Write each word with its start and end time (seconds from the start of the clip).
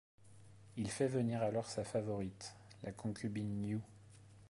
Il 0.77 0.89
fait 0.89 1.07
venir 1.07 1.43
alors 1.43 1.69
sa 1.69 1.83
favorite, 1.83 2.55
la 2.81 2.91
concubine 2.91 3.63
Yu. 3.63 3.81